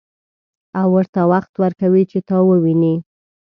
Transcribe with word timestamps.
او 0.79 0.87
ورته 0.95 1.21
وخت 1.33 1.51
ورکوي 1.63 2.03
چې 2.11 2.19
تا 2.27 2.37
وويني. 2.47 2.95